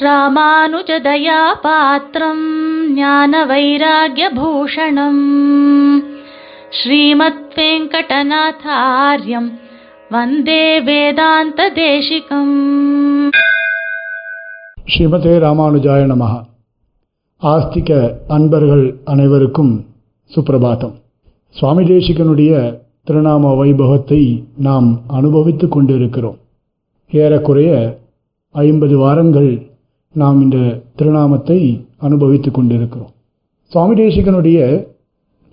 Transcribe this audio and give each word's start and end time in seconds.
ராமானுஜதயா 0.00 1.60
பாத்திரம் 1.62 2.46
ஞான 2.94 3.46
வைராகியபூஷணம் 3.46 5.22
ஸ்ரீமத் 6.70 7.54
வெங்கடநாதாரியம் 7.54 9.50
வந்தே 10.10 10.80
வேதாந்த 10.80 11.70
தேசிகம் 11.74 12.56
ஸ்ரீமதே 14.86 15.34
ராமானுஜாய 15.38 16.02
நமக 16.06 16.32
ஆஸ்திக 17.42 17.90
அன்பர்கள் 18.28 18.94
அனைவருக்கும் 19.04 19.86
சுப்பிரபாதம் 20.30 20.94
சுவாமி 21.50 21.84
தேசிகனுடைய 21.84 22.80
திருநாம 23.04 23.64
வைபவத்தை 23.64 24.42
நாம் 24.56 25.00
அனுபவித்துக் 25.06 25.70
கொண்டிருக்கிறோம். 25.70 26.38
ஏறக்குறைய 27.08 27.98
ஐம்பது 28.50 28.98
வாரங்கள் 28.98 29.73
நாம் 30.14 30.40
இந்த 30.40 30.82
திருநாமத்தை 30.96 31.86
அனுபவித்துக் 31.96 32.54
கொண்டிருக்கிறோம். 32.54 33.10
சுவாமி 33.62 34.00
தேசிகனுடைய 34.00 34.86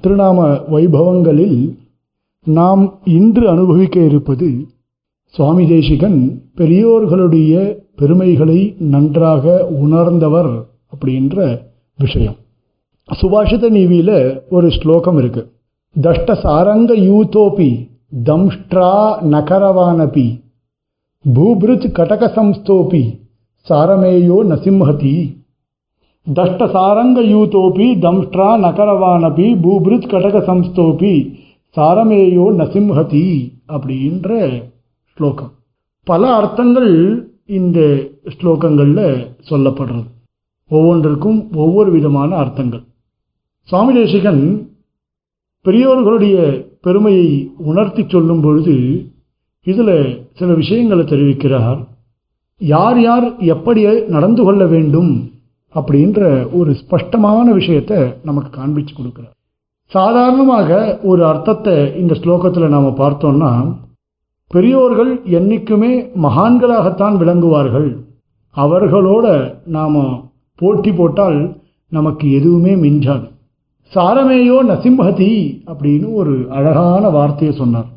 திருநாம 0.04 0.62
வைபவங்களில் 0.72 1.76
நாம் 2.46 3.00
இன்று 3.04 3.50
அனுபவிக்க 3.50 4.00
இருப்பது 4.00 4.68
சுவாமி 5.26 5.68
தேசிகன் 5.68 6.42
பெரியோர்களுடைய 6.56 7.78
பெருமைகளை 7.96 8.76
நன்றாக 8.80 9.68
உணர்ந்தவர் 9.68 10.66
அப்படின்ற 10.96 11.62
விஷயம். 11.98 12.36
சுபாஷித 13.22 13.70
நீவியில் 13.70 14.42
ஒரு 14.50 14.72
ஸ்லோகம் 14.72 15.18
இருக்கு. 15.18 15.52
தஷ்ட 16.02 16.34
சாரங்க 16.34 16.94
யூதோபி 16.96 17.90
தம்ஷ்ட்ரா 18.24 19.16
நகரவானபி 19.32 20.42
பூபிருத் 21.34 21.92
கடக 21.92 22.28
சம்ஸ்தோபி 22.36 23.21
சாரமேயோ 23.70 24.38
நசிம்ஹதி 24.52 25.40
தஷ்ட 26.34 26.66
சாரங்க 26.76 27.20
யூதோபி 27.22 27.88
தம்ஷ்ட்ரா 28.06 28.50
நகரவானபி 28.66 29.48
பூபிருத் 29.64 30.10
கடக 30.14 30.36
சம்ஸ்தோபி 30.50 31.14
சாரமேயோ 31.76 32.46
நசிம்ஹதி 32.60 33.26
அப்படின்ற 33.68 34.64
ஸ்லோகம். 35.16 35.52
பல 36.04 36.36
அர்த்தங்கள் 36.36 36.94
இந்த 37.46 37.80
ஸ்லோகங்களில் 38.24 39.28
சொல்லப்படுறது. 39.50 40.10
ஒவ்வொன்றிற்கும் 40.70 41.56
ஒவ்வொரு 41.56 41.92
விதமான 41.92 42.36
அர்த்தங்கள். 42.36 42.84
சுவாமி 43.62 43.94
தேசிகன் 43.94 44.70
பெரியோர்களுடைய 45.66 46.38
பெருமையை 46.82 47.52
உணர்த்தி 47.58 48.06
சொல்லும் 48.08 48.42
பொழுது 48.42 48.76
இதில் 49.64 49.96
சில 50.34 50.54
விஷயங்களை 50.54 51.04
தெரிவிக்கிறார். 51.06 51.88
யார் 52.62 53.02
யார் 53.02 53.28
எப்படி 53.46 53.82
நடந்து 54.08 54.44
கொள்ள 54.44 54.66
வேண்டும் 54.66 55.12
அப்படின்ற 55.76 56.22
ஒரு 56.52 56.72
ஸ்பஷ்டமான 56.82 57.46
விஷயத்தை 57.54 58.00
நமக்கு 58.24 58.50
காண்பிச்சு 58.60 58.94
கொடுக்குறார். 58.96 59.36
சாதாரணமாக 59.92 61.00
ஒரு 61.04 61.22
அர்த்தத்தை 61.26 61.76
இந்த 61.96 62.14
ஸ்லோகத்தில் 62.22 62.74
நாம் 62.76 63.00
பார்த்தோம்னா 63.00 63.52
பெரியோர்கள் 64.48 65.12
என்றைக்குமே 65.38 65.92
மகான்களாகத்தான் 66.26 67.16
விளங்குவார்கள். 67.22 67.90
அவர்களோட 68.56 69.26
நாம் 69.66 70.00
போட்டி 70.56 70.92
போட்டால் 70.92 71.40
நமக்கு 71.88 72.26
எதுவுமே 72.32 72.74
மிஞ்சாது. 72.76 73.28
சாரமேயோ 73.94 74.58
நசிம்ஹதி 74.72 75.32
அப்படின்னு 75.72 76.14
ஒரு 76.14 76.34
அழகான 76.50 77.04
வார்த்தையை 77.10 77.54
சொன்னார். 77.58 77.90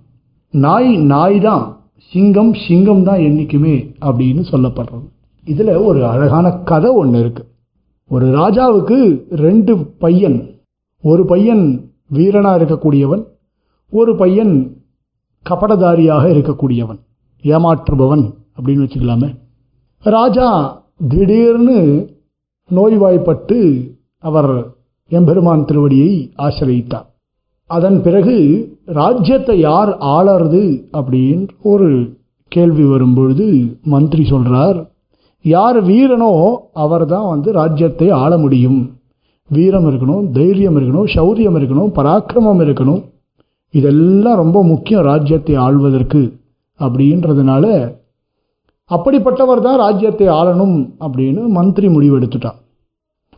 நாய் 0.50 0.96
நாய் 0.96 1.40
தான். 1.40 1.64
சிங்கம் 2.12 2.52
சிங்கம் 2.66 3.02
தான் 3.02 3.22
என்றைக்குமே 3.28 3.74
அப்படின்னு 4.06 4.42
சொல்லப்படுறது. 4.52 5.06
இதில் 5.46 5.72
ஒரு 5.88 6.00
அழகான 6.06 6.46
கதை 6.70 6.90
ஒன்று 7.00 7.18
இருக்குது 7.24 7.50
ஒரு 8.10 8.26
ராஜாவுக்கு 8.40 8.98
ரெண்டு 9.44 9.72
பையன். 10.04 10.38
ஒரு 11.04 11.22
பையன் 11.32 11.64
வீரனாக 12.16 12.58
இருக்கக்கூடியவன் 12.60 13.22
ஒரு 13.92 14.12
பையன் 14.16 14.54
கபடதாரியாக 15.46 16.24
இருக்கக்கூடியவன் 16.34 17.00
ஏமாற்றுபவன் 17.44 18.24
அப்படின்னு 18.56 18.84
வச்சுக்கலாமே. 18.84 19.30
ராஜா 20.04 20.48
திடீர்னு 21.08 21.78
நோய்வாய்ப்பட்டு 22.70 23.58
அவர் 24.18 24.52
எம்பெருமான் 25.10 25.66
திருவடியை 25.68 26.10
ஆசிரியித்தார். 26.46 27.08
அதன் 27.70 27.98
பிறகு 28.02 28.34
ராஜ்யத்தை 28.98 29.54
யார் 29.58 29.92
ஆளறது 30.16 30.64
அப்படின்னு 30.98 31.46
ஒரு 31.72 31.88
கேள்வி 32.52 32.84
வரும்பொழுது 32.84 33.46
மந்திரி 33.92 34.24
சொல்கிறார் 34.24 34.78
யார் 35.44 35.78
வீரனோ 35.82 36.32
அவர் 36.72 37.04
தான் 37.06 37.26
வந்து 37.28 37.48
ராஜ்யத்தை 37.52 38.06
ஆள 38.22 38.32
முடியும். 38.38 38.78
வீரம் 39.50 39.86
இருக்கணும் 39.88 40.24
தைரியம் 40.36 40.76
இருக்கணும் 40.78 41.08
சௌரியம் 41.14 41.56
இருக்கணும் 41.58 41.90
பராக்கிரமம் 41.98 42.62
இருக்கணும். 42.64 43.02
இதெல்லாம் 43.74 44.40
ரொம்ப 44.42 44.58
முக்கியம் 44.62 45.06
ராஜ்யத்தை 45.10 45.54
ஆள்வதற்கு. 45.66 46.22
அப்படின்றதுனால 46.80 47.64
அப்படிப்பட்டவர் 48.90 49.60
தான் 49.66 49.78
ராஜ்யத்தை 49.78 50.26
ஆளணும் 50.38 50.76
அப்படின்னு 51.04 51.42
மந்திரி 51.58 51.88
முடிவெடுத்துட்டான். 51.88 52.58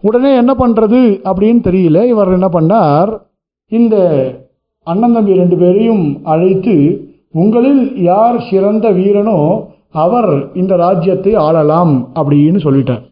உடனே 0.03 0.31
என்ன 0.43 0.53
பண்ணுறது 0.63 1.01
அப்படின்னு 1.29 1.61
தெரியல. 1.69 1.99
இவர் 2.13 2.37
என்ன 2.39 2.49
பண்ணார் 2.57 3.13
இந்த 3.73 3.97
அண்ணன் 4.87 5.15
தம்பி 5.15 5.41
ரெண்டு 5.41 5.57
பேரையும் 5.57 6.05
அழைத்து 6.33 6.75
உங்களில் 7.43 7.83
யார் 8.03 8.37
சிறந்த 8.51 8.87
வீரனோ 8.99 9.39
அவர் 10.05 10.31
இந்த 10.55 10.73
ராஜ்யத்தை 10.77 11.33
ஆளலாம் 11.47 11.95
அப்படின்னு 12.21 12.61
சொல்லிட்டார். 12.67 13.03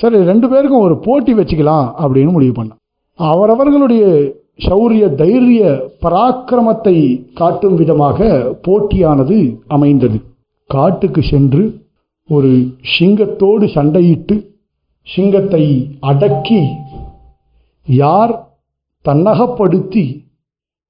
சரி 0.00 0.18
ரெண்டு 0.30 0.46
பேருக்கும் 0.48 0.84
ஒரு 0.86 0.96
போட்டி 1.06 1.32
வச்சுக்கலாம் 1.34 1.86
அப்படின்னு 2.02 2.34
முடிவு 2.36 2.54
பண்ணார் 2.58 2.80
அவரவர்களுடைய 3.18 4.04
சௌரிய 4.66 5.04
தைரிய 5.14 5.62
பராக்கிரமத்தை 6.02 6.96
காட்டும் 7.38 7.76
விதமாக 7.80 8.28
போட்டியானது 8.66 9.38
அமைந்தது. 9.76 10.18
காட்டுக்கு 10.70 11.22
சென்று 11.22 11.62
ஒரு 12.28 12.50
சிங்கத்தோடு 12.94 13.66
சண்டையிட்டு 13.76 14.36
சிங்கத்தை 15.08 15.64
அடக்கி 16.10 16.62
யார் 17.86 18.32
தன்னகப்படுத்தி 19.04 20.04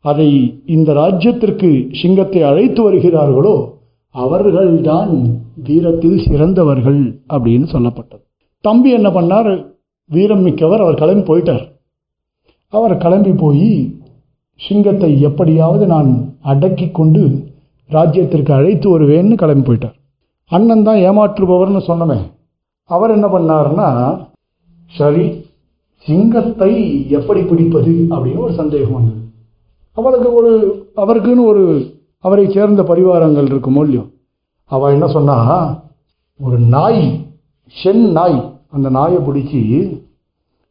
அதை 0.04 0.28
இந்த 0.74 0.90
ராஜ்யத்திற்கு 0.92 1.70
சிங்கத்தை 2.00 2.40
அழைத்து 2.42 2.80
வருகிறார்களோ 2.86 3.56
அவர்கள்தான் 4.14 5.12
வீரத்தில் 5.66 6.22
சிறந்தவர்கள் 6.26 7.00
அப்படின்னு 7.34 7.66
சொல்லப்பட்டது. 7.74 8.24
தம்பி 8.64 8.90
என்ன 8.90 9.08
பண்ணார்? 9.10 9.52
வீரம் 10.10 10.42
மிக்கவர் 10.46 10.82
அவர் 10.84 11.00
கிளம்பி 11.02 11.24
போயிட்டார். 11.28 11.64
அவர் 12.72 12.94
கிளம்பி 12.96 13.32
போய் 13.32 13.68
சிங்கத்தை 14.60 15.10
எப்படியாவது 15.28 15.84
நான் 15.86 16.10
அடக்கி 16.52 16.88
கொண்டு 16.90 17.22
ராஜ்யத்திற்கு 17.90 18.52
அழைத்து 18.52 18.86
வருவேன்னு 18.92 19.36
கிளம்பி 19.42 19.64
போயிட்டார். 19.68 19.96
அண்ணன் 20.50 20.84
தான் 20.88 21.00
ஏமாற்றுபவர்னு 21.08 21.82
சொன்னமே. 21.90 22.18
அவர் 22.90 23.14
என்ன 23.16 23.26
பண்ணார்னா 23.26 23.88
சரி 24.92 25.24
சிங்கத்தை 26.06 26.72
எப்படி 27.08 27.40
பிடிப்பது 27.42 27.92
அப்படின்னு 28.10 28.44
ஒரு 28.46 28.54
சந்தேகம் 28.54 28.96
வந்தது. 28.98 29.22
அவளுக்கு 29.96 30.28
ஒரு 30.32 30.52
அவருக்குன்னு 30.96 31.44
ஒரு 31.44 31.64
அவரை 32.24 32.44
சேர்ந்த 32.50 32.82
பரிவாரங்கள் 32.82 33.50
இருக்குமோ 33.50 33.82
இல்லையோ 33.86 34.04
அவள் 34.70 34.92
என்ன 34.92 35.06
சொன்னா 35.08 35.36
ஒரு 36.40 36.58
நாய் 36.74 37.02
சென் 37.74 38.04
நாய் 38.12 38.38
அந்த 38.68 38.88
நாயை 38.90 39.20
பிடிச்சி 39.20 39.60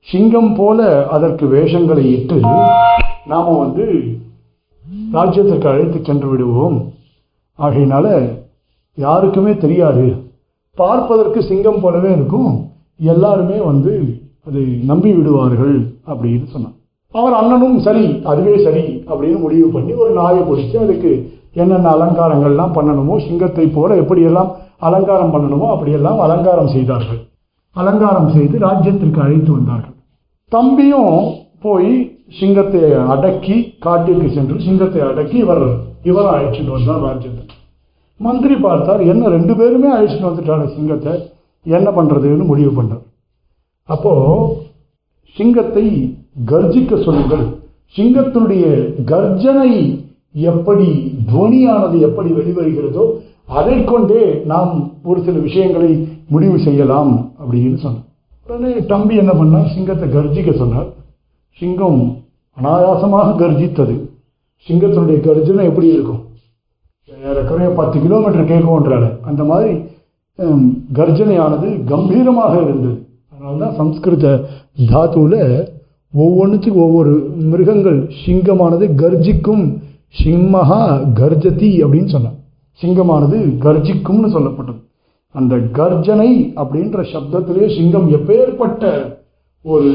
சிங்கம் 0.08 0.54
போல 0.56 1.08
அதற்கு 1.08 1.46
வேஷங்களை 1.48 2.06
இட்டு 2.16 2.38
நாம் 3.26 3.58
வந்து 3.58 3.86
ராஜ்யத்திற்கு 5.14 5.68
அழைத்து 5.68 6.00
சென்று 6.04 6.28
விடுவோம். 6.30 6.78
ஆகையினால 7.60 8.08
யாருக்குமே 8.98 9.54
தெரியாது. 9.58 10.06
பார்ப்பதற்கு 10.78 11.40
சிங்கம் 11.44 11.80
போலவே 11.80 12.12
இருக்கும். 12.12 12.52
எல்லாருமே 13.00 13.58
வந்து 13.58 13.94
அதை 14.48 14.64
நம்பி 14.90 15.10
விடுவார்கள் 15.16 15.76
அப்படின்னு 16.12 16.48
சொன்னான். 16.54 16.76
அவர் 17.16 17.36
அண்ணனும் 17.40 17.78
சரி 17.88 18.06
அதுவே 18.32 18.56
சரி 18.66 18.84
அப்படின்னு 19.10 19.40
முடிவு 19.46 19.68
பண்ணி 19.76 19.94
ஒரு 20.04 20.12
நாயை 20.20 20.42
பிடிச்சி 20.50 20.76
அதுக்கு 20.86 21.12
என்னென்ன 21.62 21.92
அலங்காரங்கள்லாம் 21.98 22.76
பண்ணணுமோ 22.78 23.16
சிங்கத்தை 23.28 23.66
போல 23.78 23.96
எப்படியெல்லாம் 24.04 24.50
அலங்காரம் 24.88 25.34
பண்ணணுமோ 25.36 25.68
அப்படியெல்லாம் 25.74 26.20
அலங்காரம் 26.26 26.74
செய்தார்கள். 26.76 27.20
அலங்காரம் 27.76 28.30
செய்து 28.36 28.56
ராஜ்யத்திற்கு 28.68 29.20
அழைத்து 29.26 29.52
வந்தார்கள். 29.58 29.96
தம்பியும் 30.52 31.18
போய் 31.66 31.92
சிங்கத்தை 32.40 32.84
அடக்கி 33.14 33.56
காட்டிற்கு 33.86 34.28
சென்று 34.38 34.58
சிங்கத்தை 34.68 35.02
அடக்கி 35.10 35.38
இவர் 35.46 35.66
இவரை 36.10 36.30
அழைச்சிட்டு 36.36 36.72
வந்தார் 36.78 37.06
ராஜ்யத்தை 37.10 37.46
மந்திரி 38.20 38.56
பார்த்தார் 38.68 39.02
என்ன 39.12 39.30
ரெண்டு 39.36 39.54
பேருமே 39.60 39.90
அழைச்சிட்டு 39.96 40.30
வந்துட்டாங்க 40.30 40.66
சிங்கத்தை. 40.78 41.14
என்ன 41.66 41.90
பண்ணுறதுன்னு 41.98 42.46
முடிவு 42.52 42.72
பண்ணுறார் 42.78 43.06
அப்போ 43.94 44.14
சிங்கத்தை 45.38 45.86
கர்ஜிக்க 46.52 46.94
சொல்லுங்கள். 47.06 47.46
சிங்கத்தினுடைய 47.96 48.66
கர்ஜனை 49.12 49.72
எப்படி 50.50 50.88
துவனியானது 51.32 51.98
எப்படி 52.08 52.30
வெளிவருகிறதோ 52.38 53.06
அதை 53.60 53.78
கொண்டே 53.92 54.24
நாம் 54.52 54.74
ஒரு 55.10 55.20
சில 55.26 55.36
விஷயங்களை 55.48 55.92
முடிவு 56.34 56.58
செய்யலாம் 56.66 57.14
அப்படின்னு 57.42 57.78
சொன்னார். 57.84 58.06
உடனே 58.48 58.72
தம்பி 58.92 59.16
என்ன 59.22 59.34
பண்ணார்? 59.40 59.72
சிங்கத்தை 59.76 60.08
கர்ஜிக்க 60.18 60.52
சொன்னார். 60.62 60.90
சிங்கம் 61.60 62.02
அனாயாசமாக 62.58 63.36
கர்ஜித்தது. 63.42 63.96
சிங்கத்தினுடைய 64.68 65.18
கர்ஜனை 65.28 65.66
எப்படி 65.70 65.88
இருக்கும்? 65.96 66.24
ஏறக்குறைய 67.30 67.70
பத்து 67.80 67.98
கிலோமீட்டர் 68.06 68.50
கேட்கும்ன்றாரு 68.52 69.10
அந்த 69.30 69.44
மாதிரி 69.52 69.72
கர்ஜனையானது 70.98 71.70
கம்பீரமாக 71.92 72.54
இருந்தது. 72.66 72.98
அதனால 73.40 73.60
தான் 73.66 73.76
சம்ஸ்கிருத 73.76 74.28
தாத்துவில் 74.94 75.42
ஒவ்வொன்றுத்துக்கும் 76.14 76.86
ஒவ்வொரு 76.86 77.12
மிருகங்கள் 77.52 78.00
சிங்கமானது 78.24 78.86
கர்ஜிக்கும் 79.02 79.64
சிம்மஹா 80.16 80.80
கர்ஜதி 81.20 81.70
அப்படின்னு 81.84 82.12
சொன்னான் 82.16 82.38
சிங்கமானது 82.82 83.38
கர்ஜிக்கும்னு 83.66 84.30
சொல்லப்பட்டது. 84.36 84.80
அந்த 85.36 85.56
கர்ஜனை 85.78 86.30
அப்படின்ற 86.56 87.00
சப்தத்திலே 87.14 87.66
சிங்கம் 87.76 88.08
எப்பேற்பட்ட 88.18 88.84
ஒரு 89.66 89.90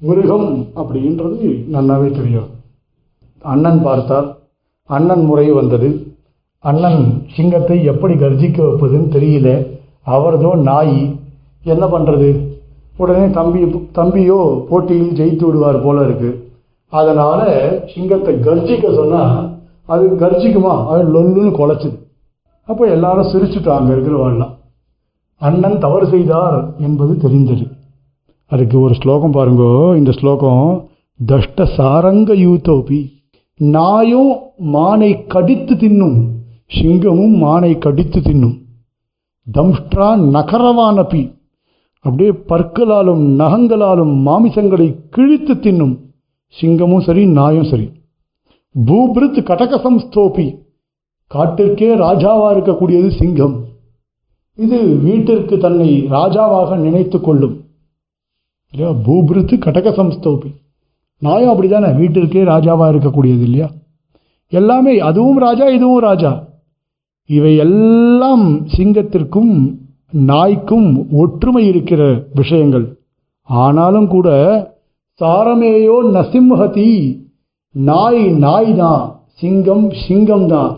மிருகம் 0.00 0.48
அப்படின்றது 0.76 1.48
நல்லாவே 1.74 2.08
தெரியும். 2.10 2.48
அண்ணன் 3.42 3.82
பார்த்தார். 3.82 4.28
அண்ணன் 4.90 5.24
முறை 5.24 5.46
வந்தது. 5.52 5.90
அண்ணன் 6.64 7.02
சிங்கத்தை 7.36 7.84
எப்படி 7.84 8.14
கர்ஜிக்க 8.14 8.58
வைப்பதுன்னு 8.66 9.10
தெரியல. 9.16 9.50
அவர்தோ 10.06 10.52
நாய். 10.68 10.96
என்ன 11.64 11.86
பண்ணுறது 11.86 12.28
உடனே 12.96 13.26
தம்பி 13.38 13.60
தம்பியோ 13.98 14.38
போட்டியில் 14.68 15.16
ஜெயித்து 15.18 15.44
விடுவார் 15.46 15.78
போல 15.84 16.04
இருக்கு. 16.04 16.30
அதனால 16.92 17.40
சிங்கத்தை 17.94 18.34
கர்ஜிக்க 18.46 18.94
சொன்னா 18.94 19.22
அது 19.86 20.04
கர்ஜிக்குமா? 20.22 20.74
அது 20.90 21.02
லொல்லுன்னு 21.14 21.52
குலைச்சுது 21.58 21.96
அப்போ 22.68 22.82
எல்லாரும் 22.86 23.30
சிரிச்சுட்டாங்க 23.32 23.88
இருக்கிறவாள்லாம் 23.94 24.54
அண்ணன் 25.40 25.78
தவறு 25.78 26.06
செய்தார் 26.06 26.56
என்பது 26.78 27.12
தெரிந்தது. 27.16 27.64
அதுக்கு 28.46 28.76
ஒரு 28.80 28.94
ஸ்லோகம் 28.94 29.34
பாருங்க. 29.36 29.64
இந்த 29.96 30.12
ஸ்லோகம் 30.12 30.64
தஷ்ட 31.20 31.64
சாரங்க 31.76 32.34
யூத்தோபி 32.46 33.00
நாயும் 33.60 34.32
மானை 34.74 35.10
கடித்து 35.26 35.74
தின்னும் 35.76 36.18
சிங்கமும் 36.76 37.34
மானை 37.44 37.72
கடித்து 37.78 38.20
தின்னும். 38.20 38.56
தம்ஷ்ட்ரா 39.46 40.08
நகரவானபி 40.36 41.22
அப்படியே 42.02 42.32
பற்களாலும் 42.32 43.38
நகங்களாலும் 43.38 44.26
மாமிசங்களை 44.26 44.96
கிழித்து 45.10 45.54
தின்னும். 45.54 45.96
சிங்கமும் 46.60 47.00
சரி 47.00 47.26
நாயும் 47.26 47.64
சரி. 47.64 47.92
பூபிருத் 48.86 49.42
கடகசம்ஸ்தோபி 49.50 50.58
காட்டிற்கே 51.34 51.94
ராஜாவாக 51.94 52.54
இருக்கக்கூடியது 52.56 53.18
சிங்கம். 53.18 53.64
இது 54.56 54.78
வீட்டிற்கு 54.84 55.58
தன்னை 55.58 56.06
ராஜாவாக 56.10 56.76
நினைத்து 56.76 57.20
கொள்ளும். 57.20 57.64
இல்லையா? 58.72 58.94
பூபிருத்து 59.06 59.56
கடகசம்ஸ்தோபி 59.56 60.54
நாயும் 61.18 61.50
அப்படிதானே 61.50 61.96
வீட்டிற்கே 61.96 62.42
ராஜாவாக 62.44 62.94
இருக்கக்கூடியது 62.94 63.42
இல்லையா? 63.42 63.70
எல்லாமே 64.48 64.98
அதுவும் 64.98 65.38
ராஜா 65.38 65.64
இதுவும் 65.64 66.00
ராஜா. 66.00 66.48
இவை 67.26 67.56
எல்லாம் 67.56 68.66
சிங்கத்திற்கும் 68.66 69.74
நாய்க்கும் 70.12 70.88
ஒற்றுமை 71.22 71.62
இருக்கிற 71.66 72.02
விஷயங்கள். 72.34 72.86
ஆனாலும் 73.48 74.08
கூட 74.08 74.28
சாரமேயோ 75.20 75.96
நசிம்ஹதி 76.16 76.90
நாய் 77.74 78.22
நாய் 78.44 78.72
தான் 78.74 79.04
சிங்கம் 79.40 79.86
சிங்கம் 80.04 80.46
தான் 80.46 80.72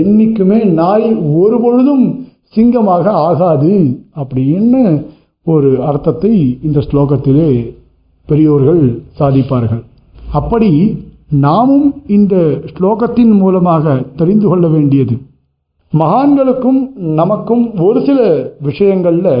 என்றைக்குமே 0.00 0.64
நாய் 0.80 1.08
ஒரு 1.42 1.56
பொழுதும் 1.60 2.06
சிங்கமாக 2.54 3.10
ஆகாது 3.28 3.74
அப்படின்னு 4.22 4.82
ஒரு 5.46 5.70
அர்த்தத்தை 5.82 6.32
இந்த 6.66 6.78
ஸ்லோகத்திலே 6.86 7.50
பெரியோர்கள் 8.28 8.82
சாதிப்பார்கள். 9.18 9.82
அப்படி 10.32 10.70
நாமும் 11.28 11.88
இந்த 12.06 12.34
ஸ்லோகத்தின் 12.72 13.32
மூலமாக 13.42 13.94
தெரிந்து 14.16 14.46
கொள்ள 14.48 14.66
வேண்டியது. 14.68 15.14
மகான்களுக்கும் 15.92 16.80
நமக்கும் 17.20 17.64
ஒரு 17.86 18.00
சில 18.06 18.20
விஷயங்களில் 18.68 19.34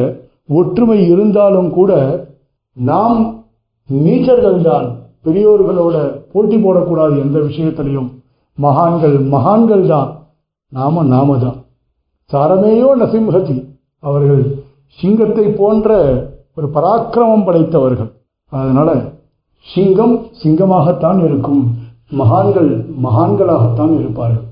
ஒற்றுமை 0.58 0.98
இருந்தாலும் 1.08 1.70
கூட 1.70 1.92
நாம் 2.76 3.20
நீச்சர்கள் 3.88 4.60
தான் 4.62 4.86
பெரியோர்களோட 5.24 5.96
போட்டி 6.32 6.56
போடக்கூடாது 6.56 7.14
எந்த 7.24 7.38
விஷயத்திலையும். 7.38 8.08
மகான்கள் 8.58 9.16
மகான்கள் 9.34 9.84
தான் 9.86 10.08
நாம 10.72 11.02
நாம 11.14 11.36
தான் 11.44 11.58
சாரமேயோ 12.32 12.88
நசிம்ஹதி 13.02 13.56
அவர்கள் 14.02 14.42
சிங்கத்தை 14.98 15.46
போன்ற 15.60 15.96
ஒரு 16.56 16.66
பராக்கிரமம் 16.76 17.46
படைத்தவர்கள். 17.46 18.10
அதனால் 18.52 18.94
சிங்கம் 19.66 20.16
சிங்கமாகத்தான் 20.42 21.20
இருக்கும். 21.26 21.62
மகான்கள் 22.20 22.70
மகான்களாகத்தான் 23.06 23.94
இருப்பார்கள். 24.00 24.47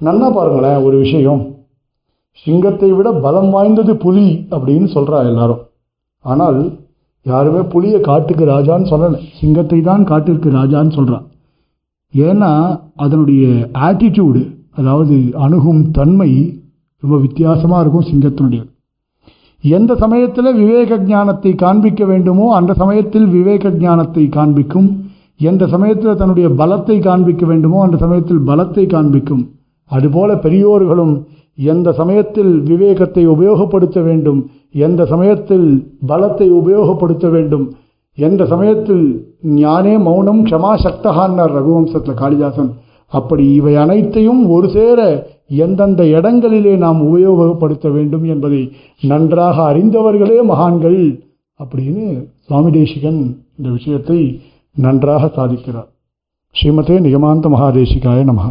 நன்னா 0.00 0.28
பாருங்களேன் 0.36 0.82
ஒரு 0.86 0.96
விஷயம். 1.04 1.42
சிங்கத்தை 2.46 2.88
விட 2.96 3.08
பலம் 3.24 3.50
வாய்ந்தது 3.54 3.92
புலி 4.02 4.26
அப்படின்னு 4.54 4.88
சொல்கிறா 4.96 5.18
எல்லாரும். 5.30 5.62
ஆனால் 6.24 6.58
யாருமே 7.26 7.62
புலியை 7.72 8.00
காட்டுக்கு 8.00 8.44
ராஜான்னு 8.54 8.90
சொல்லலை. 8.92 9.20
சிங்கத்தை 9.38 9.78
தான் 9.88 10.04
காட்டிற்கு 10.10 10.48
ராஜான்னு 10.58 10.92
சொல்கிறான் 10.98 11.26
ஏன்னா 12.14 12.52
அதனுடைய 13.04 13.44
ஆட்டிடியூடு 13.86 14.42
அதாவது 14.78 15.16
அணுகும் 15.44 15.82
தன்மை 15.90 16.30
ரொம்ப 17.02 17.16
வித்தியாசமாக 17.24 17.82
இருக்கும் 17.82 18.08
சிங்கத்தினுடைய. 18.10 18.62
எந்த 19.64 19.92
சமயத்தில் 20.02 20.50
விவேக 20.60 20.98
ஞானத்தை 21.10 21.52
காண்பிக்க 21.64 22.04
வேண்டுமோ 22.04 22.46
அந்த 22.58 22.72
சமயத்தில் 22.82 23.26
விவேக 23.36 23.70
ஞானத்தை 23.84 24.24
காண்பிக்கும். 24.36 24.88
எந்த 25.40 25.62
சமயத்தில் 25.74 26.18
தன்னுடைய 26.20 26.48
பலத்தை 26.60 26.96
காண்பிக்க 27.08 27.44
வேண்டுமோ 27.46 27.78
அந்த 27.86 27.96
சமயத்தில் 28.04 28.42
பலத்தை 28.50 28.84
காண்பிக்கும். 28.94 29.44
அதுபோல 29.90 30.34
பெரியோர்களும் 30.34 31.26
எந்த 31.54 31.92
சமயத்தில் 31.92 32.62
விவேகத்தை 32.62 33.26
உபயோகப்படுத்த 33.26 34.02
வேண்டும் 34.02 34.50
எந்த 34.70 35.06
சமயத்தில் 35.06 35.68
பலத்தை 36.06 36.48
உபயோகப்படுத்த 36.50 37.30
வேண்டும் 37.30 37.74
எந்த 38.18 38.46
சமயத்தில் 38.46 39.30
ஞானே 39.54 39.98
மௌனம் 39.98 40.44
க்ஷமா 40.46 40.72
சக்தகான்னார் 40.82 41.54
ரகுவம்சத்தில் 41.56 42.20
காளிதாசன் 42.20 42.70
அப்படி 43.06 43.54
இவை 43.54 43.76
அனைத்தையும் 43.76 44.50
ஒரு 44.50 44.68
சேர 44.70 45.00
எந்தெந்த 45.46 46.04
இடங்களிலே 46.06 46.76
நாம் 46.76 47.00
உபயோகப்படுத்த 47.02 47.92
வேண்டும் 47.92 48.24
என்பதை 48.24 48.72
நன்றாக 49.00 49.72
அறிந்தவர்களே 49.72 50.42
மகான்கள் 50.44 51.00
அப்படின்னு 51.60 52.06
சுவாமி 52.40 52.70
தேசிகன் 52.70 53.20
இந்த 53.56 53.70
விஷயத்தை 53.70 54.40
நன்றாக 54.76 55.30
சாதிக்கிறார். 55.36 55.88
ஸ்ரீமதே 56.54 56.96
நிகமாந்த 57.00 57.48
மகாதேசிகாய 57.48 58.24
நமகா 58.24 58.50